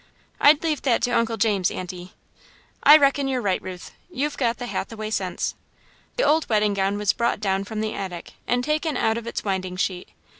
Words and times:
"I'd 0.39 0.63
leave 0.63 0.81
that 0.81 1.03
to 1.03 1.11
Uncle 1.11 1.37
James, 1.37 1.69
Aunty." 1.69 2.13
"I 2.81 2.97
reckon 2.97 3.27
you're 3.27 3.39
right, 3.39 3.61
Ruth 3.61 3.91
you've 4.09 4.35
got 4.35 4.57
the 4.57 4.65
Hathaway 4.65 5.11
sense." 5.11 5.53
The 6.17 6.23
old 6.23 6.49
wedding 6.49 6.73
gown 6.73 6.97
was 6.97 7.13
brought 7.13 7.39
down 7.39 7.65
from 7.65 7.81
the 7.81 7.93
attic 7.93 8.31
and 8.47 8.63
taken 8.63 8.97
out 8.97 9.19
of 9.19 9.27
its 9.27 9.43
winding 9.43 9.77
sheet. 9.77 10.09